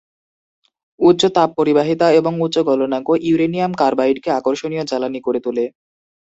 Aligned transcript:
উচ্চ 0.99 1.21
তাপ 1.35 1.49
পরিবাহিতা 1.59 2.07
এবং 2.19 2.33
উচ্চ 2.41 2.57
গলনাঙ্ক 2.69 3.09
ইউরেনিয়াম 3.27 3.71
কার্বাইডকে 3.81 4.29
আকর্ষণীয় 4.39 4.83
জ্বালানি 4.85 5.19
করে 5.23 5.39
তোলে। 5.45 5.65